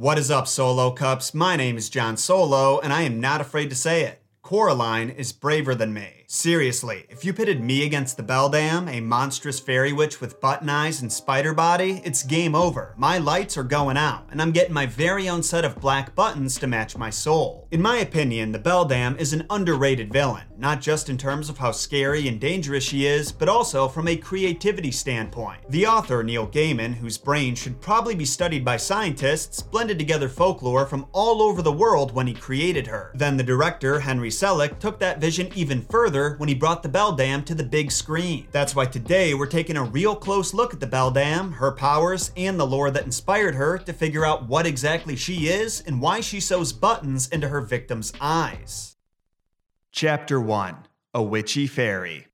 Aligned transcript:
What 0.00 0.18
is 0.18 0.30
up, 0.30 0.48
Solo 0.48 0.92
Cups? 0.92 1.34
My 1.34 1.56
name 1.56 1.76
is 1.76 1.90
Jon 1.90 2.16
Solo, 2.16 2.80
and 2.80 2.90
I 2.90 3.02
am 3.02 3.20
not 3.20 3.42
afraid 3.42 3.68
to 3.68 3.76
say 3.76 4.04
it. 4.04 4.22
Coraline 4.40 5.10
is 5.10 5.30
braver 5.30 5.74
than 5.74 5.92
me. 5.92 6.19
Seriously, 6.32 7.06
if 7.08 7.24
you 7.24 7.32
pitted 7.32 7.60
me 7.60 7.84
against 7.84 8.16
the 8.16 8.22
Beldam, 8.22 8.88
a 8.88 9.00
monstrous 9.00 9.58
fairy 9.58 9.92
witch 9.92 10.20
with 10.20 10.40
button 10.40 10.68
eyes 10.68 11.02
and 11.02 11.12
spider 11.12 11.52
body, 11.52 12.00
it's 12.04 12.22
game 12.22 12.54
over. 12.54 12.94
My 12.96 13.18
lights 13.18 13.56
are 13.56 13.64
going 13.64 13.96
out, 13.96 14.28
and 14.30 14.40
I'm 14.40 14.52
getting 14.52 14.72
my 14.72 14.86
very 14.86 15.28
own 15.28 15.42
set 15.42 15.64
of 15.64 15.80
black 15.80 16.14
buttons 16.14 16.56
to 16.60 16.68
match 16.68 16.96
my 16.96 17.10
soul. 17.10 17.66
In 17.72 17.82
my 17.82 17.96
opinion, 17.96 18.52
the 18.52 18.60
Beldam 18.60 19.16
is 19.18 19.32
an 19.32 19.44
underrated 19.50 20.12
villain, 20.12 20.44
not 20.56 20.80
just 20.80 21.08
in 21.08 21.18
terms 21.18 21.48
of 21.48 21.58
how 21.58 21.72
scary 21.72 22.28
and 22.28 22.38
dangerous 22.38 22.84
she 22.84 23.06
is, 23.06 23.32
but 23.32 23.48
also 23.48 23.88
from 23.88 24.06
a 24.06 24.14
creativity 24.14 24.92
standpoint. 24.92 25.68
The 25.68 25.86
author, 25.86 26.22
Neil 26.22 26.46
Gaiman, 26.46 26.94
whose 26.94 27.18
brain 27.18 27.56
should 27.56 27.80
probably 27.80 28.14
be 28.14 28.24
studied 28.24 28.64
by 28.64 28.76
scientists, 28.76 29.62
blended 29.62 29.98
together 29.98 30.28
folklore 30.28 30.86
from 30.86 31.08
all 31.10 31.42
over 31.42 31.60
the 31.60 31.72
world 31.72 32.12
when 32.12 32.28
he 32.28 32.34
created 32.34 32.86
her. 32.86 33.10
Then 33.16 33.36
the 33.36 33.42
director, 33.42 33.98
Henry 33.98 34.30
Selick, 34.30 34.78
took 34.78 35.00
that 35.00 35.20
vision 35.20 35.50
even 35.56 35.82
further 35.82 36.19
when 36.38 36.48
he 36.48 36.54
brought 36.54 36.82
the 36.82 36.88
Beldam 36.88 37.44
to 37.44 37.54
the 37.54 37.64
big 37.64 37.90
screen. 37.90 38.46
That's 38.52 38.74
why 38.74 38.86
today 38.86 39.34
we're 39.34 39.46
taking 39.46 39.76
a 39.76 39.84
real 39.84 40.14
close 40.14 40.54
look 40.54 40.72
at 40.72 40.80
the 40.80 40.86
Beldam, 40.86 41.52
her 41.52 41.72
powers, 41.72 42.32
and 42.36 42.58
the 42.58 42.66
lore 42.66 42.90
that 42.90 43.04
inspired 43.04 43.54
her 43.54 43.78
to 43.78 43.92
figure 43.92 44.24
out 44.24 44.48
what 44.48 44.66
exactly 44.66 45.16
she 45.16 45.48
is 45.48 45.82
and 45.86 46.00
why 46.00 46.20
she 46.20 46.40
sews 46.40 46.72
buttons 46.72 47.28
into 47.28 47.48
her 47.48 47.60
victim's 47.60 48.12
eyes. 48.20 48.96
Chapter 49.92 50.40
1 50.40 50.76
A 51.14 51.22
Witchy 51.22 51.66
Fairy 51.66 52.26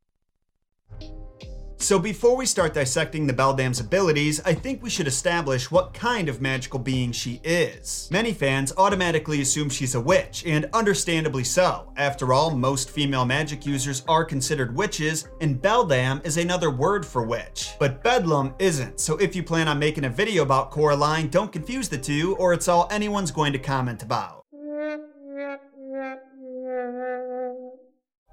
so 1.79 1.98
before 1.98 2.37
we 2.37 2.47
start 2.47 2.75
dissecting 2.75 3.27
the 3.27 3.33
Beldam's 3.33 3.80
abilities, 3.80 4.41
I 4.45 4.55
think 4.55 4.83
we 4.83 4.91
should 4.91 5.07
establish 5.07 5.70
what 5.70 5.95
kind 5.95 6.28
of 6.28 6.41
magical 6.41 6.78
being 6.78 7.12
she 7.12 7.41
is. 7.45 8.09
Many 8.11 8.33
fans 8.33 8.73
automatically 8.77 9.41
assume 9.41 9.69
she's 9.69 9.95
a 9.95 10.00
witch, 10.00 10.45
and 10.47 10.69
understandably 10.73 11.45
so. 11.45 11.92
After 11.97 12.33
all, 12.33 12.50
most 12.50 12.91
female 12.91 13.25
magic 13.25 13.67
users 13.67 14.03
are 14.09 14.25
considered 14.25 14.75
witches, 14.75 15.28
and 15.41 15.61
Beldam 15.61 16.20
is 16.25 16.39
another 16.39 16.70
word 16.70 17.05
for 17.05 17.23
witch. 17.23 17.75
But 17.78 18.03
Bedlam 18.03 18.55
isn't, 18.59 18.98
so 18.98 19.17
if 19.19 19.37
you 19.37 19.43
plan 19.43 19.69
on 19.69 19.78
making 19.78 20.05
a 20.05 20.11
video 20.11 20.43
about 20.43 20.70
Coraline, 20.70 21.28
don't 21.28 21.53
confuse 21.53 21.89
the 21.89 21.98
two, 21.98 22.37
or 22.37 22.53
it's 22.53 22.69
all 22.69 22.89
anyone's 22.91 23.31
going 23.31 23.53
to 23.53 23.59
comment 23.59 24.03
about. 24.03 24.47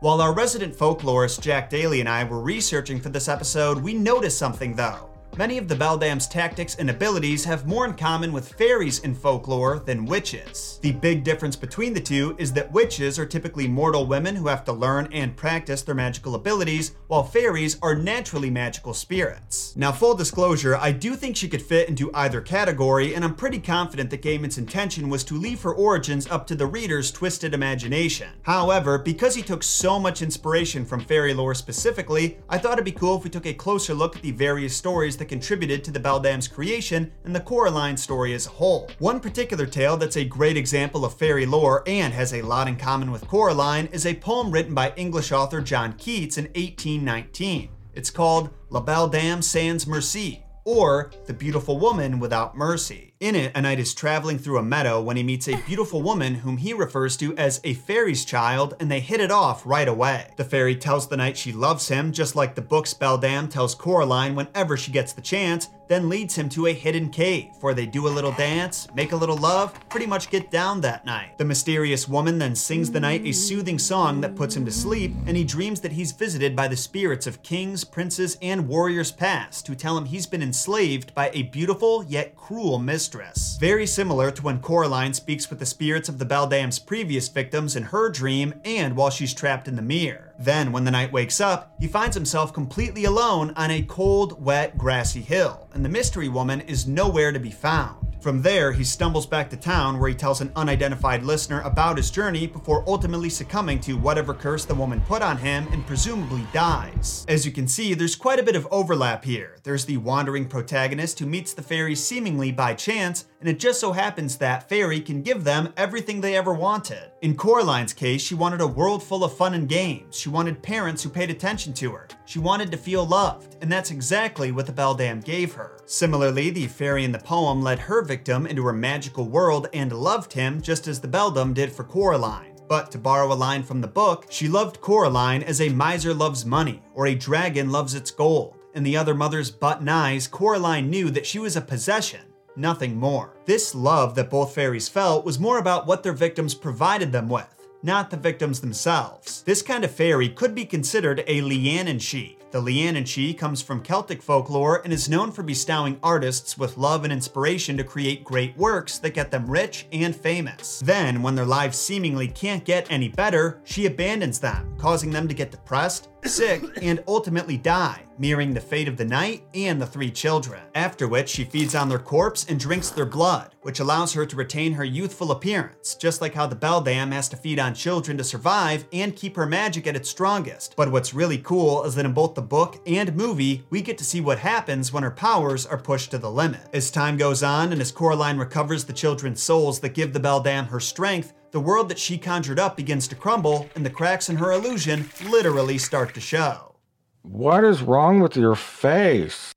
While 0.04 0.20
our 0.20 0.34
resident 0.34 0.76
folklorist 0.76 1.40
Jack 1.40 1.70
Daly 1.70 2.02
and 2.02 2.10
I 2.10 2.26
were 2.26 2.42
researching 2.42 3.00
for 3.00 3.08
this 3.08 3.30
episode, 3.30 3.82
we 3.82 3.94
noticed 3.94 4.38
something 4.38 4.76
though. 4.76 5.13
Many 5.36 5.58
of 5.58 5.68
the 5.68 5.76
Beldam's 5.76 6.28
tactics 6.28 6.76
and 6.76 6.92
abilities 6.92 7.44
have 7.46 7.66
more 7.66 7.86
in 7.86 7.96
common 7.96 8.32
with 8.32 8.54
fairies 8.54 9.00
in 9.00 9.16
folklore 9.16 9.80
than 9.80 10.06
witches. 10.06 10.78
The 10.84 10.92
big 10.92 11.24
difference 11.24 11.56
between 11.56 11.96
the 11.96 12.02
two 12.02 12.36
is 12.38 12.54
that 12.54 12.72
witches 12.72 13.18
are 13.18 13.26
typically 13.26 13.68
mortal 13.68 14.06
women 14.06 14.36
who 14.36 14.48
have 14.48 14.64
to 14.66 14.72
learn 14.72 15.10
and 15.12 15.36
practice 15.36 15.82
their 15.82 15.96
magical 15.96 16.36
abilities, 16.36 16.94
while 17.08 17.24
fairies 17.24 17.80
are 17.82 17.96
naturally 17.96 18.52
magical 18.52 18.94
spirits. 18.94 19.76
Now, 19.76 19.92
full 19.92 20.14
disclosure, 20.14 20.76
I 20.76 20.92
do 20.92 21.16
think 21.16 21.36
she 21.36 21.50
could 21.50 21.64
fit 21.64 21.90
into 21.90 22.14
either 22.14 22.40
category, 22.40 23.16
and 23.16 23.26
I'm 23.26 23.34
pretty 23.34 23.60
confident 23.60 24.12
that 24.12 24.22
Gaiman's 24.22 24.60
intention 24.60 25.10
was 25.10 25.24
to 25.24 25.34
leave 25.34 25.64
her 25.64 25.74
origins 25.74 26.30
up 26.30 26.46
to 26.48 26.56
the 26.56 26.68
reader's 26.68 27.12
twisted 27.12 27.56
imagination. 27.56 28.30
However, 28.44 29.00
because 29.00 29.34
he 29.34 29.42
took 29.42 29.64
so 29.64 29.98
much 29.98 30.22
inspiration 30.22 30.86
from 30.86 31.00
fairy 31.00 31.34
lore 31.34 31.56
specifically, 31.56 32.38
I 32.50 32.60
thought 32.60 32.74
it'd 32.74 32.86
be 32.86 32.92
cool 32.92 33.18
if 33.18 33.24
we 33.24 33.32
took 33.32 33.48
a 33.48 33.54
closer 33.56 33.96
look 33.96 34.16
at 34.16 34.22
the 34.22 34.30
various 34.30 34.76
stories 34.76 35.18
that 35.24 35.30
contributed 35.30 35.86
to 35.86 35.92
the 35.92 36.02
Beldam's 36.02 36.50
creation 36.50 37.10
and 37.24 37.34
the 37.34 37.40
Coraline 37.40 37.96
story 37.96 38.34
as 38.34 38.46
a 38.46 38.50
whole. 38.50 38.90
One 39.00 39.22
particular 39.22 39.66
tale 39.66 39.96
that's 39.96 40.18
a 40.18 40.26
great 40.26 40.58
example 40.58 41.06
of 41.06 41.18
fairy 41.18 41.46
lore 41.46 41.82
and 41.88 42.14
has 42.14 42.34
a 42.34 42.42
lot 42.42 42.68
in 42.68 42.76
common 42.76 43.10
with 43.10 43.26
Coraline 43.26 43.88
is 43.94 44.06
a 44.06 44.16
poem 44.16 44.52
written 44.52 44.74
by 44.74 44.92
English 44.98 45.32
author 45.32 45.62
John 45.62 45.94
Keats 45.94 46.38
in 46.38 46.46
1819. 46.48 47.70
It's 47.94 48.10
called 48.10 48.50
La 48.70 48.82
Belle 48.82 49.08
Dame 49.08 49.42
Sans 49.42 49.88
Merci, 49.88 50.44
or 50.66 51.10
The 51.26 51.34
Beautiful 51.34 51.80
Woman 51.80 52.20
Without 52.20 52.58
Mercy. 52.58 53.13
In 53.24 53.36
it, 53.36 53.54
a 53.56 53.62
knight 53.62 53.80
is 53.80 53.94
traveling 53.94 54.38
through 54.38 54.58
a 54.58 54.64
meadow 54.64 55.02
when 55.02 55.16
he 55.16 55.24
meets 55.24 55.48
a 55.48 55.56
beautiful 55.66 56.02
woman 56.02 56.36
whom 56.36 56.58
he 56.58 56.74
refers 56.74 57.16
to 57.16 57.34
as 57.38 57.62
a 57.64 57.74
fairy's 57.74 58.26
child, 58.26 58.76
and 58.82 58.92
they 58.92 59.00
hit 59.00 59.22
it 59.22 59.32
off 59.32 59.66
right 59.66 59.88
away. 59.88 60.28
The 60.36 60.44
fairy 60.44 60.76
tells 60.76 61.08
the 61.08 61.16
knight 61.16 61.38
she 61.38 61.54
loves 61.54 61.88
him, 61.88 62.12
just 62.12 62.36
like 62.36 62.54
the 62.54 62.62
book's 62.62 62.94
Beldam 62.94 63.48
tells 63.48 63.76
Coraline 63.76 64.36
whenever 64.36 64.76
she 64.76 64.92
gets 64.92 65.14
the 65.14 65.22
chance, 65.22 65.70
then 65.88 66.10
leads 66.10 66.36
him 66.36 66.50
to 66.50 66.68
a 66.68 66.74
hidden 66.74 67.10
cave 67.10 67.52
where 67.62 67.74
they 67.74 67.86
do 67.86 68.08
a 68.08 68.10
little 68.10 68.32
dance, 68.34 68.88
make 68.94 69.12
a 69.12 69.16
little 69.16 69.38
love, 69.38 69.78
pretty 69.90 70.06
much 70.06 70.30
get 70.30 70.50
down 70.50 70.82
that 70.82 71.06
night. 71.06 71.38
The 71.38 71.46
mysterious 71.46 72.08
woman 72.10 72.38
then 72.38 72.56
sings 72.56 72.92
the 72.92 73.00
knight 73.00 73.26
a 73.26 73.32
soothing 73.32 73.80
song 73.80 74.20
that 74.22 74.36
puts 74.36 74.56
him 74.56 74.66
to 74.66 74.72
sleep, 74.72 75.14
and 75.28 75.38
he 75.38 75.44
dreams 75.46 75.80
that 75.82 75.92
he's 75.94 76.12
visited 76.12 76.58
by 76.58 76.68
the 76.68 76.76
spirits 76.76 77.28
of 77.28 77.44
kings, 77.44 77.86
princes, 77.86 78.38
and 78.42 78.68
warriors 78.68 79.12
past 79.12 79.68
who 79.68 79.76
tell 79.76 79.98
him 79.98 80.06
he's 80.06 80.26
been 80.28 80.44
enslaved 80.44 81.14
by 81.16 81.30
a 81.34 81.44
beautiful 81.44 82.04
yet 82.06 82.36
cruel 82.36 82.80
mistress 82.80 83.13
Very 83.60 83.86
similar 83.86 84.32
to 84.32 84.42
when 84.42 84.60
Coraline 84.60 85.14
speaks 85.14 85.50
with 85.50 85.60
the 85.60 85.66
spirits 85.66 86.10
of 86.10 86.20
the 86.20 86.26
Beldam's 86.26 86.80
previous 86.80 87.28
victims 87.28 87.76
in 87.76 87.84
her 87.84 88.10
dream 88.10 88.54
and 88.66 88.96
while 88.96 89.10
she's 89.10 89.34
trapped 89.34 89.68
in 89.68 89.76
the 89.76 89.82
mirror. 89.82 90.34
Then, 90.40 90.72
when 90.72 90.84
the 90.84 90.92
knight 90.92 91.12
wakes 91.12 91.40
up, 91.40 91.76
he 91.80 91.88
finds 91.88 92.16
himself 92.16 92.54
completely 92.54 93.06
alone 93.06 93.54
on 93.56 93.72
a 93.72 93.84
cold, 93.84 94.44
wet, 94.44 94.78
grassy 94.78 95.22
hill, 95.22 95.70
and 95.74 95.86
the 95.86 95.90
mystery 95.90 96.30
woman 96.30 96.62
is 96.62 96.88
nowhere 96.88 97.32
to 97.32 97.40
be 97.40 97.52
found. 97.52 98.03
From 98.24 98.42
there, 98.42 98.72
he 98.72 98.86
stumbles 98.86 99.26
back 99.26 99.50
to 99.50 99.58
town 99.58 100.00
where 100.00 100.08
he 100.08 100.16
tells 100.16 100.40
an 100.40 100.54
unidentified 100.56 101.24
listener 101.24 101.60
about 101.64 101.98
his 101.98 102.10
journey 102.10 102.48
before 102.48 102.86
ultimately 102.88 103.30
succumbing 103.30 103.82
to 103.82 103.98
whatever 103.98 104.34
curse 104.34 104.64
the 104.64 104.74
woman 104.74 105.02
put 105.02 105.22
on 105.22 105.36
him 105.36 105.68
and 105.74 105.86
presumably 105.86 106.48
dies. 106.54 107.26
As 107.28 107.46
you 107.46 107.52
can 107.52 107.68
see, 107.68 107.94
there's 107.94 108.16
quite 108.16 108.40
a 108.40 108.44
bit 108.44 108.56
of 108.56 108.66
overlap 108.72 109.26
here. 109.26 109.58
There's 109.64 109.84
the 109.84 109.98
wandering 109.98 110.46
protagonist 110.46 111.20
who 111.20 111.26
meets 111.26 111.54
the 111.54 111.64
fairy 111.64 111.96
seemingly 111.96 112.54
by 112.54 112.76
chance, 112.76 113.26
and 113.44 113.50
it 113.50 113.60
just 113.60 113.82
so 113.82 113.92
happens 113.92 114.38
that 114.38 114.70
fairy 114.70 115.02
can 115.02 115.22
give 115.22 115.44
them 115.44 115.74
everything 115.76 116.22
they 116.22 116.38
ever 116.38 116.54
wanted. 116.54 117.12
In 117.22 117.36
Coraline's 117.36 117.92
case, 117.92 118.22
she 118.22 118.36
wanted 118.36 118.62
a 118.62 118.68
world 118.68 119.04
full 119.04 119.26
of 119.26 119.36
fun 119.36 119.54
and 119.54 119.68
games. 119.68 120.18
She 120.18 120.30
wanted 120.30 120.64
parents 120.64 121.04
who 121.04 121.10
paid 121.10 121.30
attention 121.30 121.74
to 121.74 121.92
her. 121.92 122.08
She 122.24 122.40
wanted 122.40 122.72
to 122.72 122.78
feel 122.78 123.06
loved, 123.06 123.58
and 123.62 123.70
that's 123.70 123.92
exactly 123.92 124.54
what 124.54 124.66
the 124.66 124.72
Beldam 124.72 125.20
gave 125.20 125.52
her. 125.56 125.78
Similarly, 125.86 126.52
the 126.52 126.68
fairy 126.68 127.04
in 127.04 127.12
the 127.12 127.20
poem 127.20 127.62
led 127.62 127.80
her 127.80 128.02
victim 128.02 128.48
into 128.48 128.64
her 128.64 128.72
magical 128.72 129.28
world 129.28 129.68
and 129.74 129.92
loved 129.92 130.32
him 130.32 130.62
just 130.62 130.88
as 130.88 131.02
the 131.02 131.10
Beldam 131.10 131.54
did 131.54 131.70
for 131.70 131.84
Coraline. 131.84 132.56
But 132.70 132.92
to 132.92 132.98
borrow 132.98 133.34
a 133.34 133.36
line 133.36 133.64
from 133.64 133.82
the 133.82 133.90
book, 133.90 134.28
she 134.30 134.48
loved 134.48 134.80
Coraline 134.80 135.44
as 135.44 135.60
a 135.60 135.68
miser 135.68 136.14
loves 136.14 136.46
money, 136.46 136.82
or 136.94 137.08
a 137.08 137.14
dragon 137.14 137.74
loves 137.74 137.94
its 137.94 138.10
gold. 138.10 138.56
In 138.74 138.84
the 138.84 138.96
other 138.96 139.14
mother's 139.14 139.52
button 139.52 139.90
eyes, 139.90 140.28
Coraline 140.28 140.90
knew 140.90 141.10
that 141.12 141.26
she 141.26 141.40
was 141.40 141.58
a 141.58 141.62
possession, 141.62 142.22
nothing 142.56 142.96
more. 142.98 143.34
This 143.46 143.74
love 143.76 144.16
that 144.16 144.30
both 144.30 144.54
fairies 144.54 144.90
felt 144.90 145.26
was 145.26 145.40
more 145.40 145.58
about 145.58 145.88
what 145.88 146.04
their 146.04 146.14
victims 146.14 146.54
provided 146.54 147.12
them 147.12 147.30
with, 147.30 147.68
not 147.82 148.10
the 148.10 148.18
victims 148.18 148.62
themselves. 148.62 149.44
This 149.44 149.62
kind 149.62 149.84
of 149.84 149.92
fairy 149.92 150.30
could 150.30 150.56
be 150.56 150.66
considered 150.66 151.24
a 151.28 151.42
Leanan 151.42 151.98
Sidhe. 151.98 152.38
The 152.52 152.62
Leanan 152.62 153.04
Sidhe 153.04 153.36
comes 153.36 153.64
from 153.64 153.82
Celtic 153.82 154.22
folklore 154.22 154.84
and 154.84 154.94
is 154.94 155.10
known 155.10 155.32
for 155.32 155.42
bestowing 155.42 155.98
artists 156.04 156.56
with 156.56 156.78
love 156.78 157.04
and 157.04 157.12
inspiration 157.12 157.78
to 157.78 157.84
create 157.84 158.24
great 158.24 158.56
works 158.56 159.00
that 159.00 159.16
get 159.16 159.32
them 159.32 159.50
rich 159.50 159.88
and 159.92 160.16
famous. 160.16 160.80
Then, 160.80 161.24
when 161.24 161.34
their 161.34 161.46
lives 161.46 161.80
seemingly 161.80 162.28
can't 162.28 162.64
get 162.64 162.92
any 162.92 163.10
better, 163.10 163.60
she 163.64 163.88
abandons 163.88 164.40
them, 164.40 164.76
causing 164.78 165.10
them 165.10 165.28
to 165.28 165.34
get 165.34 165.50
depressed, 165.50 166.10
sick, 166.26 166.64
and 166.82 167.04
ultimately 167.08 167.58
die, 167.58 168.04
mirroring 168.18 168.54
the 168.54 168.62
fate 168.62 168.88
of 168.88 168.98
the 168.98 169.06
knight 169.06 169.44
and 169.54 169.82
the 169.82 169.86
three 169.86 170.12
children. 170.12 170.62
After 170.76 171.08
which, 171.08 171.30
she 171.30 171.44
feeds 171.44 171.76
on 171.76 171.90
their 171.90 172.00
corpse 172.00 172.46
and 172.48 172.60
drinks 172.60 172.90
their 172.90 173.06
blood, 173.06 173.56
which 173.62 173.80
allows 173.80 174.14
her 174.14 174.26
to 174.26 174.36
retain 174.36 174.74
her 174.74 174.84
youthful 174.84 175.32
appearance, 175.32 175.96
just 175.96 176.22
like 176.22 176.34
how 176.34 176.48
the 176.48 176.56
Beldam 176.56 177.12
has 177.12 177.30
to 177.30 177.38
feed 177.38 177.60
on 177.60 177.74
children 177.74 178.18
to 178.18 178.24
survive 178.24 178.86
and 178.94 179.16
keep 179.16 179.36
her 179.36 179.46
magic 179.46 179.88
at 179.88 179.96
its 179.96 180.10
strongest. 180.10 180.76
But 180.76 180.92
what's 180.92 181.14
really 181.14 181.38
cool 181.38 181.84
is 181.84 181.96
that 181.96 182.06
in 182.06 182.14
both 182.14 182.36
the 182.36 182.42
book 182.42 182.82
and 182.86 183.16
movie, 183.16 183.66
we 183.70 183.82
get 183.82 183.98
to 183.98 184.06
see 184.06 184.22
what 184.22 184.40
happens 184.40 184.92
when 184.92 185.04
her 185.04 185.12
powers 185.12 185.66
are 185.66 185.78
pushed 185.78 186.12
to 186.12 186.18
the 186.18 186.32
limit. 186.32 186.62
As 186.74 186.92
time 186.92 187.18
goes 187.18 187.44
on 187.44 187.72
and 187.72 187.82
as 187.82 187.92
Coraline 187.92 188.38
recovers 188.38 188.86
the 188.86 188.94
children's 188.94 189.42
souls 189.42 189.80
that 189.80 189.94
give 189.94 190.14
the 190.14 190.20
Beldam 190.20 190.66
her 190.66 190.80
strength, 190.80 191.34
the 191.54 191.60
world 191.60 191.88
that 191.88 192.00
she 192.00 192.18
conjured 192.18 192.60
up 192.60 192.76
begins 192.76 193.08
to 193.08 193.16
crumble, 193.16 193.70
and 193.76 193.86
the 193.86 193.90
cracks 193.90 194.28
in 194.28 194.38
her 194.38 194.52
illusion 194.52 195.08
literally 195.30 195.78
start 195.78 196.14
to 196.16 196.20
show. 196.20 196.76
What 197.22 197.64
is 197.64 197.84
wrong 197.84 198.20
with 198.20 198.36
your 198.36 198.56
face? 198.56 199.54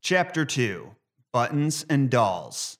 Chapter 0.00 0.46
2 0.46 0.96
Buttons 1.30 1.84
and 1.90 2.10
Dolls 2.10 2.78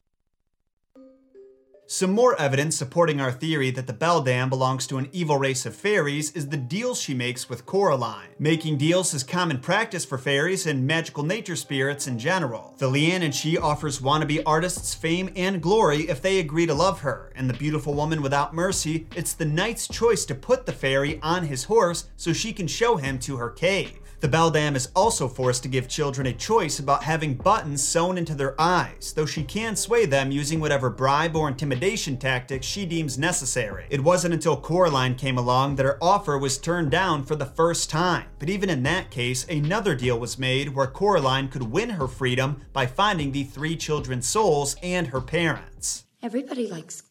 Some 1.87 2.13
more 2.13 2.35
evidence 2.41 2.77
supporting 2.77 3.21
our 3.21 3.31
theory 3.31 3.71
that 3.73 3.87
the 3.87 3.93
Beldam 3.93 4.49
belongs 4.49 4.87
to 4.87 4.97
an 4.97 5.11
evil 5.13 5.37
race 5.37 5.67
of 5.67 5.77
fairies 5.77 6.33
is 6.33 6.49
the 6.49 6.57
deals 6.57 6.99
she 6.99 7.13
makes 7.13 7.51
with 7.51 7.67
Coraline. 7.67 8.31
Making 8.39 8.79
deals 8.79 9.13
is 9.13 9.23
common 9.23 9.59
practice 9.59 10.03
for 10.03 10.17
fairies 10.17 10.67
and 10.67 10.87
magical 10.87 11.25
nature 11.25 11.57
spirits 11.57 12.07
in 12.07 12.19
general. 12.19 12.75
The 12.79 12.89
Leanan 12.89 13.33
Sidhe 13.33 13.61
offers 13.61 14.01
wannabe 14.01 14.43
artists 14.47 14.95
fame 14.95 15.31
and 15.37 15.61
glory 15.61 16.09
if 16.09 16.23
they 16.23 16.39
agree 16.39 16.65
to 16.65 16.73
love 16.73 17.01
her, 17.03 17.31
and 17.37 17.51
the 17.51 17.55
beautiful 17.55 17.93
woman 17.93 18.23
without 18.23 18.55
mercy, 18.55 19.07
it's 19.15 19.35
the 19.35 19.45
knight's 19.45 19.87
choice 19.87 20.25
to 20.25 20.35
put 20.35 20.65
the 20.65 20.73
fairy 20.73 21.21
on 21.21 21.45
his 21.45 21.65
horse 21.65 22.09
so 22.17 22.33
she 22.33 22.55
can 22.55 22.67
show 22.67 22.97
him 22.97 23.19
to 23.19 23.37
her 23.37 23.51
cave. 23.51 24.04
The 24.21 24.29
Beldam 24.29 24.75
is 24.77 24.89
also 24.97 25.29
forced 25.29 25.63
to 25.63 25.69
give 25.69 25.89
children 25.89 26.27
a 26.27 26.33
choice 26.33 26.79
about 26.79 27.05
having 27.05 27.35
buttons 27.35 27.87
sewn 27.87 28.17
into 28.17 28.35
their 28.35 28.59
eyes, 28.61 29.13
though 29.15 29.27
she 29.27 29.43
can 29.43 29.77
sway 29.77 30.07
them 30.07 30.31
using 30.31 30.61
whatever 30.61 30.89
bribe 30.89 31.37
or 31.37 31.49
intimidation 31.49 32.17
tactics 32.17 32.67
she 32.67 32.87
deems 32.87 33.19
necessary. 33.19 33.87
It 33.91 34.03
wasn't 34.03 34.35
until 34.35 34.57
Coraline 34.57 35.15
came 35.15 35.37
along 35.37 35.77
that 35.77 35.87
her 35.87 35.99
offer 36.03 36.39
was 36.39 36.59
turned 36.59 36.91
down 36.91 37.25
for 37.25 37.37
the 37.37 37.45
first 37.45 37.91
time, 37.91 38.27
but 38.39 38.49
even 38.49 38.71
in 38.71 38.83
that 38.85 39.11
case, 39.11 39.47
another 39.49 39.95
deal 39.95 40.19
was 40.19 40.39
made 40.39 40.75
where 40.75 40.87
Coraline 40.87 41.49
could 41.49 41.63
win 41.63 41.91
her 41.91 42.09
freedom 42.09 42.63
by 42.73 42.87
finding 42.87 43.33
the 43.33 43.45
three 43.45 43.77
children's 43.77 44.27
souls 44.27 44.77
and 44.83 45.09
her 45.09 45.21
parents. 45.21 46.05
Everybody 46.23 46.67
likes 46.67 47.03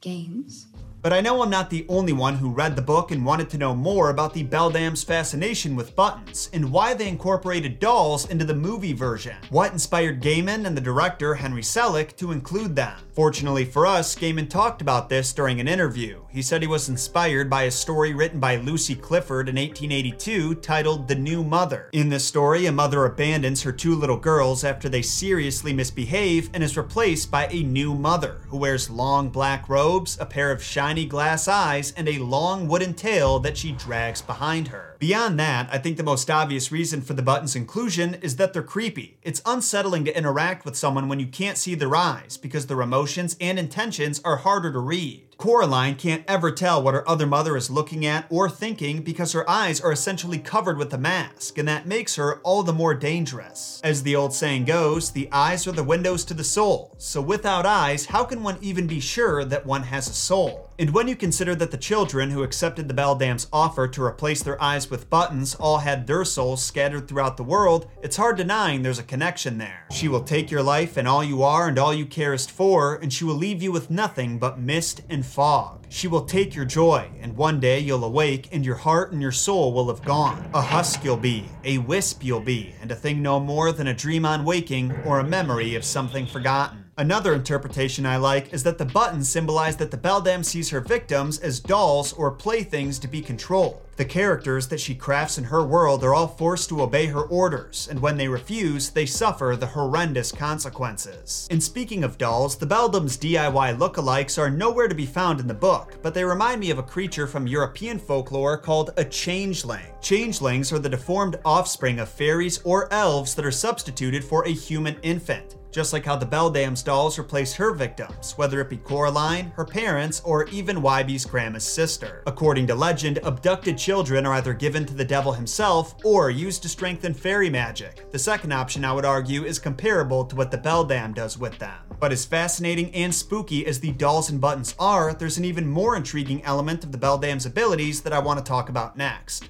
games. 0.00 0.66
But 1.06 1.12
I 1.12 1.20
know 1.20 1.40
I'm 1.40 1.50
not 1.50 1.70
the 1.70 1.86
only 1.88 2.12
one 2.12 2.34
who 2.34 2.50
read 2.50 2.74
the 2.74 2.82
book 2.82 3.12
and 3.12 3.24
wanted 3.24 3.48
to 3.50 3.58
know 3.58 3.76
more 3.76 4.10
about 4.10 4.34
the 4.34 4.42
Beldam's 4.42 5.04
fascination 5.04 5.76
with 5.76 5.94
buttons, 5.94 6.50
and 6.52 6.72
why 6.72 6.94
they 6.94 7.06
incorporated 7.06 7.78
dolls 7.78 8.28
into 8.28 8.44
the 8.44 8.56
movie 8.56 8.92
version. 8.92 9.36
What 9.50 9.70
inspired 9.70 10.20
Gaiman 10.20 10.66
and 10.66 10.76
the 10.76 10.80
director 10.80 11.36
Henry 11.36 11.62
Selick 11.62 12.16
to 12.16 12.32
include 12.32 12.74
them? 12.74 12.98
Fortunately 13.12 13.64
for 13.64 13.86
us, 13.86 14.16
Gaiman 14.16 14.50
talked 14.50 14.82
about 14.82 15.08
this 15.08 15.32
during 15.32 15.60
an 15.60 15.68
interview. 15.68 16.22
He 16.28 16.42
said 16.42 16.60
he 16.60 16.68
was 16.68 16.88
inspired 16.88 17.48
by 17.48 17.62
a 17.62 17.70
story 17.70 18.12
written 18.12 18.40
by 18.40 18.56
Lucy 18.56 18.96
Clifford 18.96 19.48
in 19.48 19.54
1882 19.54 20.56
titled 20.56 21.06
The 21.06 21.14
New 21.14 21.44
Mother. 21.44 21.88
In 21.92 22.08
this 22.08 22.26
story, 22.26 22.66
a 22.66 22.72
mother 22.72 23.06
abandons 23.06 23.62
her 23.62 23.72
two 23.72 23.94
little 23.94 24.18
girls 24.18 24.64
after 24.64 24.88
they 24.88 25.02
seriously 25.02 25.72
misbehave 25.72 26.50
and 26.52 26.64
is 26.64 26.76
replaced 26.76 27.30
by 27.30 27.46
a 27.46 27.62
new 27.62 27.94
mother 27.94 28.40
who 28.48 28.58
wears 28.58 28.90
long 28.90 29.30
black 29.30 29.68
robes, 29.68 30.18
a 30.20 30.26
pair 30.26 30.50
of 30.50 30.62
glass 31.04 31.46
eyes, 31.46 31.92
and 31.92 32.08
a 32.08 32.18
long 32.18 32.66
wooden 32.68 32.94
tail 32.94 33.38
that 33.40 33.58
she 33.58 33.72
drags 33.72 34.22
behind 34.22 34.68
her. 34.68 34.96
Beyond 34.98 35.38
that, 35.38 35.68
I 35.70 35.78
think 35.78 35.98
the 35.98 36.02
most 36.02 36.30
obvious 36.30 36.72
reason 36.72 37.02
for 37.02 37.12
the 37.12 37.22
button's 37.22 37.54
inclusion 37.54 38.14
is 38.22 38.36
that 38.36 38.54
they're 38.54 38.62
creepy. 38.62 39.18
It's 39.22 39.42
unsettling 39.44 40.06
to 40.06 40.16
interact 40.16 40.64
with 40.64 40.76
someone 40.76 41.08
when 41.08 41.20
you 41.20 41.26
can't 41.26 41.58
see 41.58 41.74
their 41.74 41.94
eyes 41.94 42.38
because 42.38 42.66
their 42.66 42.80
emotions 42.80 43.36
and 43.40 43.58
intentions 43.58 44.20
are 44.24 44.36
harder 44.36 44.72
to 44.72 44.78
read. 44.78 45.26
Coraline 45.36 45.96
can't 45.96 46.24
ever 46.26 46.50
tell 46.50 46.82
what 46.82 46.94
her 46.94 47.06
other 47.06 47.26
mother 47.26 47.58
is 47.58 47.68
looking 47.68 48.06
at 48.06 48.26
or 48.30 48.48
thinking 48.48 49.02
because 49.02 49.32
her 49.32 49.48
eyes 49.48 49.82
are 49.82 49.92
essentially 49.92 50.38
covered 50.38 50.78
with 50.78 50.94
a 50.94 50.98
mask, 50.98 51.58
and 51.58 51.68
that 51.68 51.86
makes 51.86 52.16
her 52.16 52.38
all 52.38 52.62
the 52.62 52.72
more 52.72 52.94
dangerous. 52.94 53.82
As 53.84 54.02
the 54.02 54.16
old 54.16 54.32
saying 54.32 54.64
goes, 54.64 55.10
the 55.10 55.28
eyes 55.30 55.66
are 55.66 55.72
the 55.72 55.84
windows 55.84 56.24
to 56.24 56.34
the 56.34 56.42
soul, 56.42 56.94
so 56.96 57.20
without 57.20 57.66
eyes, 57.66 58.06
how 58.06 58.24
can 58.24 58.42
one 58.42 58.56
even 58.62 58.86
be 58.86 58.98
sure 58.98 59.44
that 59.44 59.66
one 59.66 59.82
has 59.82 60.08
a 60.08 60.14
soul? 60.14 60.65
And 60.78 60.90
when 60.92 61.08
you 61.08 61.16
consider 61.16 61.54
that 61.54 61.70
the 61.70 61.78
children 61.78 62.30
who 62.30 62.42
accepted 62.42 62.86
the 62.86 62.94
Beldam's 62.94 63.46
offer 63.50 63.88
to 63.88 64.02
replace 64.02 64.42
their 64.42 64.62
eyes 64.62 64.90
with 64.90 65.08
buttons 65.08 65.54
all 65.54 65.78
had 65.78 66.06
their 66.06 66.22
souls 66.24 66.62
scattered 66.62 67.08
throughout 67.08 67.38
the 67.38 67.42
world, 67.42 67.88
it's 68.02 68.16
hard 68.16 68.36
denying 68.36 68.82
there's 68.82 68.98
a 68.98 69.02
connection 69.02 69.56
there. 69.56 69.86
She 69.90 70.06
will 70.06 70.22
take 70.22 70.50
your 70.50 70.62
life 70.62 70.98
and 70.98 71.08
all 71.08 71.24
you 71.24 71.42
are 71.42 71.68
and 71.68 71.78
all 71.78 71.94
you 71.94 72.04
carest 72.04 72.50
for, 72.50 72.96
and 72.96 73.10
she 73.10 73.24
will 73.24 73.34
leave 73.34 73.62
you 73.62 73.72
with 73.72 73.90
nothing 73.90 74.38
but 74.38 74.58
mist 74.58 75.00
and 75.08 75.24
fog. 75.24 75.86
She 75.88 76.08
will 76.08 76.26
take 76.26 76.54
your 76.54 76.66
joy, 76.66 77.10
and 77.20 77.36
one 77.36 77.58
day 77.58 77.78
you'll 77.78 78.04
awake, 78.04 78.50
and 78.52 78.66
your 78.66 78.76
heart 78.76 79.12
and 79.12 79.22
your 79.22 79.32
soul 79.32 79.72
will 79.72 79.88
have 79.88 80.04
gone. 80.04 80.50
A 80.52 80.60
husk 80.60 81.02
you'll 81.04 81.16
be, 81.16 81.48
a 81.64 81.78
wisp 81.78 82.22
you'll 82.22 82.40
be, 82.40 82.74
and 82.82 82.90
a 82.90 82.96
thing 82.96 83.22
no 83.22 83.40
more 83.40 83.72
than 83.72 83.86
a 83.86 83.94
dream 83.94 84.26
on 84.26 84.44
waking 84.44 84.92
or 85.06 85.20
a 85.20 85.24
memory 85.24 85.74
of 85.74 85.84
something 85.84 86.26
forgotten. 86.26 86.85
Another 86.98 87.34
interpretation 87.34 88.06
I 88.06 88.16
like 88.16 88.54
is 88.54 88.62
that 88.62 88.78
the 88.78 88.86
buttons 88.86 89.28
symbolize 89.28 89.76
that 89.76 89.90
the 89.90 89.98
Beldam 89.98 90.42
sees 90.42 90.70
her 90.70 90.80
victims 90.80 91.38
as 91.38 91.60
dolls 91.60 92.14
or 92.14 92.30
playthings 92.30 92.98
to 93.00 93.06
be 93.06 93.20
controlled. 93.20 93.82
The 93.96 94.06
characters 94.06 94.68
that 94.68 94.80
she 94.80 94.94
crafts 94.94 95.36
in 95.36 95.44
her 95.44 95.62
world 95.62 96.02
are 96.02 96.14
all 96.14 96.26
forced 96.26 96.70
to 96.70 96.80
obey 96.80 97.06
her 97.06 97.22
orders, 97.22 97.86
and 97.90 98.00
when 98.00 98.16
they 98.16 98.28
refuse, 98.28 98.88
they 98.88 99.04
suffer 99.04 99.56
the 99.58 99.66
horrendous 99.66 100.32
consequences. 100.32 101.46
And 101.50 101.62
speaking 101.62 102.02
of 102.02 102.16
dolls, 102.16 102.56
the 102.56 102.66
Beldam's 102.66 103.18
DIY 103.18 103.76
lookalikes 103.76 104.38
are 104.38 104.50
nowhere 104.50 104.88
to 104.88 104.94
be 104.94 105.06
found 105.06 105.38
in 105.38 105.46
the 105.46 105.54
book, 105.54 105.98
but 106.02 106.14
they 106.14 106.24
remind 106.24 106.60
me 106.60 106.70
of 106.70 106.78
a 106.78 106.82
creature 106.82 107.26
from 107.26 107.46
European 107.46 107.98
folklore 107.98 108.56
called 108.56 108.92
a 108.96 109.04
changeling. 109.04 109.84
Changelings 110.00 110.72
are 110.72 110.78
the 110.78 110.88
deformed 110.88 111.38
offspring 111.44 111.98
of 111.98 112.08
fairies 112.08 112.60
or 112.64 112.90
elves 112.90 113.34
that 113.34 113.44
are 113.44 113.50
substituted 113.50 114.24
for 114.24 114.46
a 114.46 114.50
human 114.50 114.96
infant 115.02 115.55
just 115.70 115.92
like 115.92 116.04
how 116.04 116.16
the 116.16 116.26
Beldam's 116.26 116.82
dolls 116.82 117.18
replace 117.18 117.54
her 117.54 117.72
victims, 117.72 118.32
whether 118.36 118.60
it 118.60 118.70
be 118.70 118.76
Coraline, 118.76 119.52
her 119.56 119.64
parents, 119.64 120.20
or 120.24 120.48
even 120.48 120.82
Wybie's 120.82 121.24
grandma's 121.24 121.64
sister. 121.64 122.22
According 122.26 122.66
to 122.68 122.74
legend, 122.74 123.18
abducted 123.22 123.76
children 123.76 124.26
are 124.26 124.34
either 124.34 124.54
given 124.54 124.84
to 124.86 124.94
the 124.94 125.04
devil 125.04 125.32
himself 125.32 125.94
or 126.04 126.30
used 126.30 126.62
to 126.62 126.68
strengthen 126.68 127.14
fairy 127.14 127.50
magic. 127.50 128.10
The 128.10 128.18
second 128.18 128.52
option, 128.52 128.84
I 128.84 128.92
would 128.92 129.04
argue, 129.04 129.44
is 129.44 129.58
comparable 129.58 130.24
to 130.24 130.36
what 130.36 130.50
the 130.50 130.58
Beldam 130.58 131.14
does 131.14 131.38
with 131.38 131.58
them. 131.58 131.78
But 131.98 132.12
as 132.12 132.24
fascinating 132.24 132.94
and 132.94 133.14
spooky 133.14 133.66
as 133.66 133.80
the 133.80 133.92
dolls 133.92 134.30
and 134.30 134.40
buttons 134.40 134.74
are, 134.78 135.14
there's 135.14 135.38
an 135.38 135.44
even 135.44 135.66
more 135.66 135.96
intriguing 135.96 136.42
element 136.44 136.84
of 136.84 136.92
the 136.92 136.98
Beldam's 136.98 137.46
abilities 137.46 138.02
that 138.02 138.12
I 138.12 138.18
want 138.18 138.38
to 138.38 138.44
talk 138.44 138.68
about 138.68 138.96
next. 138.96 139.48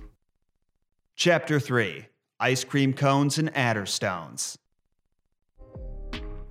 Chapter 1.14 1.58
3 1.58 2.06
Ice 2.38 2.64
Cream 2.64 2.92
Cones 2.92 3.38
and 3.38 3.54
Adder 3.56 3.86
Stones. 3.86 4.58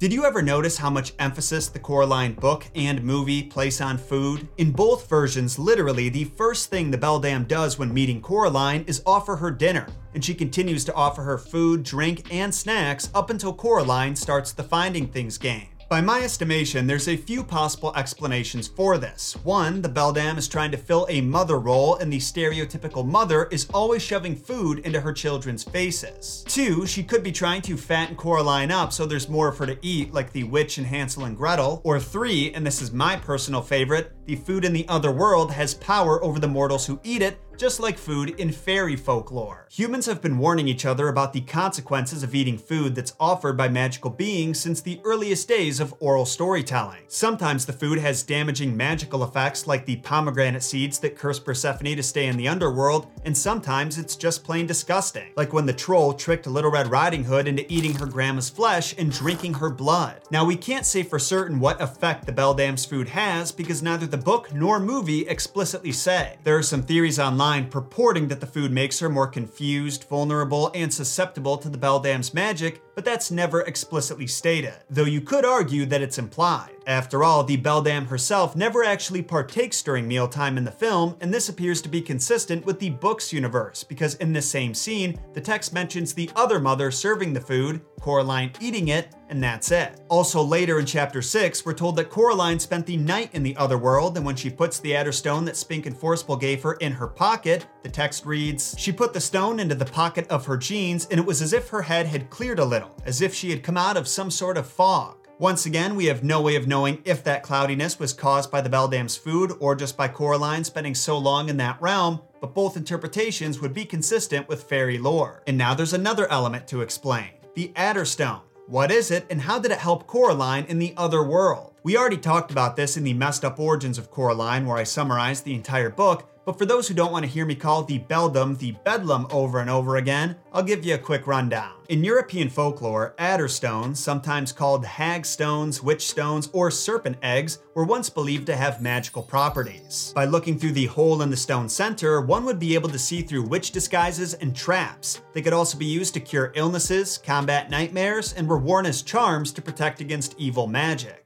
Did 0.05 0.13
you 0.13 0.23
ever 0.23 0.43
notice 0.43 0.77
how 0.77 0.91
much 0.91 1.13
emphasis 1.17 1.67
the 1.67 1.79
Coraline 1.79 2.33
book 2.33 2.67
and 2.75 3.03
movie 3.03 3.41
place 3.41 3.81
on 3.81 3.97
food? 3.97 4.47
In 4.59 4.71
both 4.71 5.09
versions, 5.09 5.57
literally, 5.57 6.09
the 6.09 6.25
first 6.25 6.69
thing 6.69 6.91
the 6.91 6.97
Beldam 6.99 7.45
does 7.45 7.79
when 7.79 7.91
meeting 7.91 8.21
Coraline 8.21 8.83
is 8.85 9.01
offer 9.07 9.37
her 9.37 9.49
dinner, 9.49 9.87
and 10.13 10.23
she 10.23 10.35
continues 10.35 10.85
to 10.85 10.93
offer 10.93 11.23
her 11.23 11.39
food, 11.39 11.81
drink, 11.81 12.31
and 12.31 12.53
snacks 12.53 13.09
up 13.15 13.31
until 13.31 13.51
Coraline 13.51 14.15
starts 14.15 14.51
the 14.51 14.61
Finding 14.61 15.07
Things 15.07 15.39
game. 15.39 15.69
By 15.87 16.01
my 16.01 16.21
estimation, 16.21 16.87
there's 16.87 17.07
a 17.07 17.15
few 17.15 17.43
possible 17.43 17.93
explanations 17.95 18.67
for 18.67 18.97
this. 18.97 19.35
One, 19.43 19.83
the 19.83 19.89
Beldam 19.89 20.35
is 20.39 20.47
trying 20.47 20.71
to 20.71 20.77
fill 20.77 21.05
a 21.09 21.21
mother 21.21 21.59
role, 21.59 21.97
and 21.97 22.11
the 22.11 22.17
stereotypical 22.17 23.05
mother 23.05 23.47
is 23.51 23.67
always 23.71 24.01
shoving 24.01 24.35
food 24.35 24.79
into 24.79 24.99
her 24.99 25.13
children's 25.13 25.63
faces. 25.63 26.43
Two, 26.47 26.87
she 26.87 27.03
could 27.03 27.21
be 27.21 27.31
trying 27.31 27.61
to 27.61 27.77
fatten 27.77 28.15
Coraline 28.15 28.71
up 28.71 28.93
so 28.93 29.05
there's 29.05 29.29
more 29.29 29.51
for 29.51 29.67
her 29.67 29.75
to 29.75 29.85
eat, 29.85 30.11
like 30.11 30.31
the 30.31 30.45
witch 30.45 30.79
in 30.79 30.85
Hansel 30.85 31.25
and 31.25 31.37
Gretel. 31.37 31.81
Or 31.83 31.99
three, 31.99 32.51
and 32.53 32.65
this 32.65 32.81
is 32.81 32.91
my 32.91 33.15
personal 33.15 33.61
favorite, 33.61 34.11
the 34.25 34.37
food 34.37 34.65
in 34.65 34.73
the 34.73 34.87
other 34.87 35.11
world 35.11 35.51
has 35.51 35.75
power 35.75 36.23
over 36.23 36.39
the 36.39 36.47
mortals 36.47 36.87
who 36.87 36.99
eat 37.03 37.21
it, 37.21 37.37
just 37.57 37.79
like 37.79 37.97
food 37.97 38.39
in 38.39 38.51
fairy 38.51 38.95
folklore. 38.95 39.67
Humans 39.71 40.05
have 40.05 40.21
been 40.21 40.37
warning 40.37 40.67
each 40.67 40.85
other 40.85 41.07
about 41.07 41.33
the 41.33 41.41
consequences 41.41 42.23
of 42.23 42.35
eating 42.35 42.57
food 42.57 42.95
that's 42.95 43.13
offered 43.19 43.57
by 43.57 43.67
magical 43.67 44.09
beings 44.09 44.59
since 44.59 44.81
the 44.81 44.99
earliest 45.03 45.47
days 45.47 45.79
of 45.79 45.93
oral 45.99 46.25
storytelling. 46.25 47.03
Sometimes 47.07 47.65
the 47.65 47.73
food 47.73 47.99
has 47.99 48.23
damaging 48.23 48.75
magical 48.75 49.23
effects 49.23 49.67
like 49.67 49.85
the 49.85 49.97
pomegranate 49.97 50.63
seeds 50.63 50.99
that 50.99 51.17
curse 51.17 51.39
Persephone 51.39 51.95
to 51.95 52.03
stay 52.03 52.27
in 52.27 52.37
the 52.37 52.47
underworld, 52.47 53.07
and 53.25 53.37
sometimes 53.37 53.97
it's 53.97 54.15
just 54.15 54.43
plain 54.43 54.65
disgusting, 54.65 55.31
like 55.35 55.53
when 55.53 55.65
the 55.65 55.73
troll 55.73 56.13
tricked 56.13 56.47
Little 56.47 56.71
Red 56.71 56.87
Riding 56.87 57.23
Hood 57.23 57.47
into 57.47 57.71
eating 57.71 57.93
her 57.95 58.05
grandma's 58.05 58.49
flesh 58.49 58.95
and 58.97 59.11
drinking 59.11 59.55
her 59.55 59.69
blood. 59.69 60.21
Now 60.31 60.45
we 60.45 60.55
can't 60.55 60.85
say 60.85 61.03
for 61.03 61.19
certain 61.19 61.59
what 61.59 61.81
effect 61.81 62.25
the 62.25 62.31
Beldam's 62.31 62.85
food 62.85 63.09
has 63.09 63.51
because 63.51 63.83
neither 63.83 64.07
the 64.07 64.17
book 64.17 64.53
nor 64.53 64.79
movie 64.79 65.27
explicitly 65.27 65.91
say. 65.91 66.37
There 66.43 66.57
are 66.57 66.63
some 66.63 66.83
theories 66.83 67.19
online 67.19 67.44
online 67.45 67.69
purporting 67.69 68.27
that 68.27 68.39
the 68.39 68.47
food 68.47 68.71
makes 68.71 68.97
her 68.99 69.07
more 69.07 69.27
confused, 69.27 70.05
vulnerable, 70.05 70.71
and 70.73 70.91
susceptible 70.91 71.57
to 71.57 71.69
the 71.69 71.77
Beldam's 71.77 72.33
magic, 72.33 72.81
but 72.95 73.05
that's 73.05 73.29
never 73.29 73.61
explicitly 73.61 74.25
stated, 74.25 74.73
though 74.89 75.03
you 75.03 75.21
could 75.21 75.45
argue 75.45 75.85
that 75.85 76.01
it's 76.01 76.17
implied. 76.17 76.71
After 76.87 77.23
all, 77.23 77.43
the 77.43 77.57
Beldam 77.57 78.05
herself 78.05 78.55
never 78.55 78.83
actually 78.83 79.21
partakes 79.21 79.81
during 79.81 80.07
mealtime 80.07 80.57
in 80.57 80.63
the 80.63 80.71
film, 80.71 81.17
and 81.19 81.33
this 81.33 81.49
appears 81.49 81.81
to 81.81 81.89
be 81.89 82.01
consistent 82.01 82.65
with 82.65 82.79
the 82.79 82.91
book's 82.91 83.33
universe, 83.33 83.83
because 83.83 84.15
in 84.15 84.31
this 84.31 84.49
same 84.49 84.73
scene, 84.73 85.19
the 85.33 85.41
text 85.41 85.73
mentions 85.73 86.13
the 86.13 86.29
other 86.35 86.59
mother 86.59 86.91
serving 86.91 87.33
the 87.33 87.41
food, 87.41 87.81
Coraline 87.99 88.51
eating 88.61 88.89
it, 88.89 89.15
and 89.29 89.43
that's 89.43 89.71
it. 89.71 89.99
Also, 90.09 90.43
later 90.43 90.79
in 90.79 90.85
chapter 90.85 91.21
6, 91.21 91.65
we're 91.65 91.73
told 91.73 91.95
that 91.95 92.11
Coraline 92.11 92.59
spent 92.59 92.85
the 92.85 92.97
night 92.97 93.31
in 93.33 93.41
the 93.41 93.57
other 93.57 93.79
world, 93.79 94.15
and 94.15 94.25
when 94.25 94.35
she 94.35 94.49
puts 94.49 94.79
the 94.79 94.95
Adder 94.95 95.11
Stone 95.11 95.45
that 95.45 95.57
Spink 95.57 95.87
and 95.87 95.97
Forcible 95.97 96.37
gave 96.37 96.61
her 96.61 96.73
in 96.73 96.91
her 96.91 97.07
pocket, 97.07 97.65
the 97.85 97.91
text 97.91 98.25
reads 98.25 98.73
She 98.79 98.91
put 98.91 99.13
the 99.13 99.21
stone 99.21 99.59
into 99.59 99.75
the 99.75 99.85
pocket 99.85 100.27
of 100.29 100.47
her 100.47 100.57
jeans, 100.57 101.07
and 101.11 101.19
it 101.19 101.25
was 101.25 101.39
as 101.43 101.53
if 101.53 101.69
her 101.69 101.83
head 101.83 102.07
had 102.07 102.31
cleared 102.31 102.57
a 102.57 102.65
little, 102.65 102.99
as 103.05 103.21
if 103.21 103.31
she 103.31 103.51
had 103.51 103.61
come 103.61 103.77
out 103.77 103.95
of 103.95 104.07
some 104.07 104.31
sort 104.31 104.57
of 104.57 104.65
fog. 104.65 105.17
Once 105.37 105.67
again, 105.67 105.95
we 105.95 106.05
have 106.05 106.23
no 106.23 106.41
way 106.41 106.55
of 106.55 106.67
knowing 106.67 106.99
if 107.05 107.23
that 107.23 107.43
cloudiness 107.43 107.99
was 107.99 108.11
caused 108.11 108.49
by 108.49 108.59
the 108.59 108.69
Beldam's 108.69 109.15
food 109.15 109.51
or 109.59 109.75
just 109.75 109.95
by 109.95 110.07
Coraline 110.07 110.63
spending 110.63 110.95
so 110.95 111.15
long 111.15 111.47
in 111.47 111.57
that 111.57 111.79
realm, 111.79 112.21
but 112.41 112.55
both 112.55 112.75
interpretations 112.75 113.61
would 113.61 113.73
be 113.73 113.85
consistent 113.85 114.47
with 114.47 114.63
fairy 114.63 114.97
lore. 114.97 115.43
And 115.45 115.55
now 115.55 115.75
there's 115.75 115.93
another 115.93 116.27
element 116.31 116.67
to 116.69 116.81
explain 116.81 117.29
the 117.53 117.71
Adder 117.75 118.05
Stone. 118.05 118.41
What 118.65 118.91
is 118.91 119.11
it, 119.11 119.27
and 119.29 119.39
how 119.39 119.59
did 119.59 119.71
it 119.71 119.77
help 119.77 120.07
Coraline 120.07 120.65
in 120.65 120.79
the 120.79 120.95
other 120.97 121.21
world? 121.23 121.74
We 121.85 121.97
already 121.97 122.17
talked 122.17 122.49
about 122.49 122.75
this 122.75 122.97
in 122.97 123.03
the 123.03 123.13
messed 123.13 123.45
up 123.45 123.59
origins 123.59 123.99
of 123.99 124.09
Coraline, 124.09 124.65
where 124.65 124.75
I 124.75 124.83
summarized 124.83 125.45
the 125.45 125.53
entire 125.53 125.91
book, 125.91 126.27
but 126.43 126.57
for 126.57 126.65
those 126.65 126.87
who 126.87 126.95
don't 126.95 127.11
want 127.11 127.25
to 127.25 127.31
hear 127.31 127.45
me 127.45 127.53
call 127.53 127.83
the 127.83 127.99
Beldam 127.99 128.55
the 128.55 128.71
Bedlam 128.83 129.27
over 129.29 129.59
and 129.59 129.69
over 129.69 129.97
again, 129.97 130.35
I'll 130.51 130.63
give 130.63 130.83
you 130.83 130.95
a 130.95 130.97
quick 130.97 131.27
rundown. 131.27 131.73
In 131.89 132.03
European 132.03 132.49
folklore, 132.49 133.13
adder 133.19 133.47
stones, 133.47 133.99
sometimes 133.99 134.51
called 134.51 134.83
hag 134.83 135.27
stones, 135.27 135.83
witch 135.83 136.07
stones, 136.07 136.49
or 136.53 136.71
serpent 136.71 137.17
eggs, 137.21 137.59
were 137.75 137.85
once 137.85 138.09
believed 138.09 138.47
to 138.47 138.55
have 138.55 138.81
magical 138.81 139.21
properties. 139.21 140.11
By 140.15 140.25
looking 140.25 140.57
through 140.57 140.71
the 140.71 140.87
hole 140.87 141.21
in 141.21 141.29
the 141.29 141.37
stone 141.37 141.69
center, 141.69 142.19
one 142.19 142.45
would 142.45 142.57
be 142.57 142.73
able 142.73 142.89
to 142.89 142.97
see 142.97 143.21
through 143.21 143.43
witch 143.43 143.69
disguises 143.69 144.33
and 144.33 144.55
traps. 144.55 145.21
They 145.33 145.43
could 145.43 145.53
also 145.53 145.77
be 145.77 145.85
used 145.85 146.15
to 146.15 146.19
cure 146.19 146.51
illnesses, 146.55 147.19
combat 147.19 147.69
nightmares, 147.69 148.33
and 148.33 148.47
were 148.47 148.57
worn 148.57 148.87
as 148.87 149.03
charms 149.03 149.51
to 149.51 149.61
protect 149.61 150.01
against 150.01 150.33
evil 150.39 150.65
magic. 150.65 151.24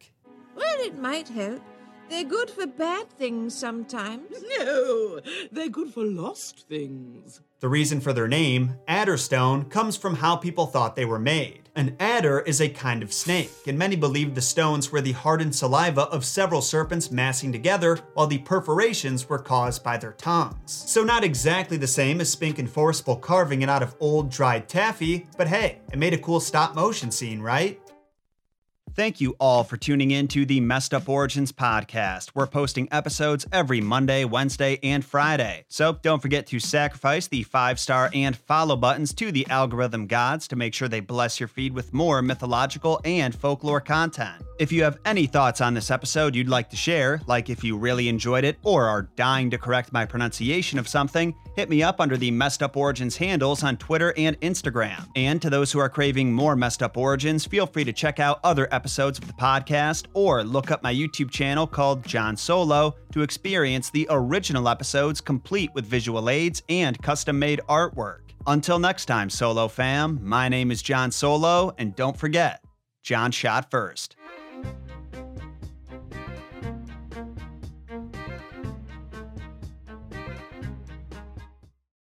Well, 0.80 0.88
it 0.88 0.98
might 0.98 1.28
help. 1.28 1.62
They're 2.10 2.24
good 2.24 2.50
for 2.50 2.66
bad 2.66 3.10
things 3.10 3.54
sometimes. 3.54 4.30
No, 4.60 5.20
they're 5.52 5.70
good 5.70 5.94
for 5.94 6.04
lost 6.06 6.68
things. 6.70 7.42
The 7.60 7.68
reason 7.68 8.00
for 8.00 8.14
their 8.14 8.28
name, 8.28 8.76
Adderstone, 8.88 9.70
comes 9.70 9.98
from 9.98 10.16
how 10.16 10.38
people 10.38 10.66
thought 10.66 10.96
they 10.96 11.06
were 11.06 11.20
made. 11.20 11.70
An 11.76 11.96
adder 12.00 12.40
is 12.40 12.62
a 12.62 12.70
kind 12.70 13.04
of 13.04 13.14
snake, 13.14 13.52
and 13.68 13.78
many 13.78 13.96
believed 13.96 14.36
the 14.36 14.42
stones 14.42 14.92
were 14.92 15.02
the 15.02 15.12
hardened 15.12 15.56
saliva 15.56 16.04
of 16.04 16.26
several 16.26 16.62
serpents 16.62 17.12
massing 17.12 17.52
together, 17.52 17.98
while 18.14 18.28
the 18.28 18.40
perforations 18.40 19.28
were 19.28 19.40
caused 19.40 19.84
by 19.84 19.98
their 19.98 20.14
tongues. 20.14 20.72
So, 20.72 21.04
not 21.04 21.24
exactly 21.24 21.78
the 21.78 21.88
same 21.88 22.22
as 22.22 22.30
Spink 22.30 22.58
and 22.60 22.70
Forcible 22.70 23.18
carving 23.18 23.62
it 23.62 23.70
out 23.70 23.84
of 23.84 23.96
old 24.00 24.30
dried 24.30 24.70
taffy, 24.70 25.28
but 25.38 25.48
hey, 25.48 25.80
it 25.92 26.00
made 26.00 26.14
a 26.14 26.18
cool 26.18 26.40
stop 26.40 26.74
motion 26.76 27.12
scene, 27.12 27.42
right? 27.42 27.80
Thank 28.96 29.22
you 29.22 29.36
all 29.40 29.64
for 29.64 29.78
tuning 29.78 30.12
in 30.12 30.28
to 30.30 30.46
the 30.46 30.60
Messed 30.62 30.94
Up 30.94 31.08
Origins 31.08 31.52
podcast. 31.52 32.32
We're 32.34 32.48
posting 32.48 32.88
episodes 32.92 33.46
every 33.52 33.82
Monday, 33.82 34.26
Wednesday, 34.26 34.80
and 34.82 35.06
Friday. 35.06 35.66
So 35.68 36.00
don't 36.02 36.22
forget 36.22 36.48
to 36.48 36.60
sacrifice 36.60 37.28
the 37.28 37.44
five 37.44 37.80
star 37.80 38.10
and 38.14 38.36
follow 38.36 38.76
buttons 38.76 39.14
to 39.16 39.32
the 39.32 39.46
algorithm 39.48 40.08
gods 40.08 40.48
to 40.50 40.56
make 40.56 40.74
sure 40.74 40.88
they 40.88 41.02
bless 41.02 41.40
your 41.40 41.48
feed 41.48 41.74
with 41.74 41.94
more 41.94 42.22
mythological 42.22 43.00
and 43.06 43.36
folklore 43.36 43.82
content. 43.82 44.44
If 44.60 44.72
you 44.74 44.84
have 44.84 45.00
any 45.06 45.26
thoughts 45.26 45.62
on 45.62 45.74
this 45.74 45.92
episode 45.92 46.36
you'd 46.36 46.50
like 46.50 46.70
to 46.72 46.76
share, 46.76 47.22
like 47.28 47.50
if 47.50 47.64
you 47.64 47.78
really 47.78 48.10
enjoyed 48.10 48.44
it 48.44 48.58
or 48.64 48.88
are 48.88 49.04
dying 49.16 49.50
to 49.52 49.58
correct 49.58 49.94
my 49.94 50.06
pronunciation 50.06 50.78
of 50.78 50.88
something, 50.88 51.34
hit 51.56 51.70
me 51.70 51.82
up 51.82 52.02
under 52.02 52.18
the 52.18 52.32
Messed 52.32 52.62
Up 52.62 52.76
Origins 52.76 53.16
handles 53.16 53.64
on 53.64 53.78
Twitter 53.78 54.14
and 54.18 54.40
Instagram. 54.42 55.08
And 55.16 55.42
to 55.42 55.50
those 55.50 55.72
who 55.72 55.80
are 55.80 55.88
craving 55.88 56.34
more 56.34 56.58
Messed 56.58 56.84
Up 56.84 56.98
Origins, 56.98 57.46
feel 57.46 57.68
free 57.68 57.86
to 57.86 57.94
check 57.94 58.20
out 58.20 58.42
other 58.44 58.68
episodes 58.80 59.20
of 59.20 59.28
the 59.28 59.34
podcast 59.34 60.06
or 60.14 60.42
look 60.42 60.72
up 60.72 60.82
my 60.82 60.94
YouTube 60.94 61.30
channel 61.30 61.68
called 61.68 62.06
Jon 62.06 62.38
Solo 62.38 62.96
to 63.12 63.24
experience 63.24 63.90
the 63.90 64.08
original 64.10 64.70
episodes 64.70 65.20
complete 65.20 65.70
with 65.76 65.86
visual 65.86 66.30
aids 66.30 66.64
and 66.70 66.98
custom 67.02 67.38
made 67.38 67.60
artwork. 67.68 68.32
Until 68.48 68.80
next 68.80 69.08
time, 69.08 69.30
Solo 69.30 69.68
fam, 69.68 70.18
my 70.24 70.48
name 70.48 70.72
is 70.72 70.82
Jon 70.82 71.12
Solo, 71.12 71.74
and 71.78 71.94
don't 71.94 72.16
forget, 72.16 72.64
Jon 73.04 73.32
shot 73.32 73.70
first. 73.70 74.16